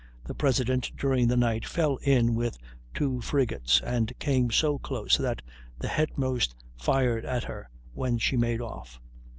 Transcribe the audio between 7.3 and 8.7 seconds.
her, when she made